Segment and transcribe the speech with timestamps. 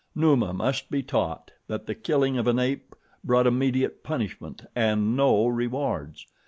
[0.15, 5.45] Numa must be taught that the killing of an ape brought immediate punishment and no
[5.45, 6.25] rewards.